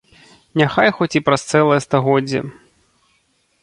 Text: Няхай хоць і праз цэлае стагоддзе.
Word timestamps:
Няхай 0.61 0.89
хоць 1.01 1.09
і 1.19 1.23
праз 1.29 1.41
цэлае 1.53 1.79
стагоддзе. 1.87 2.39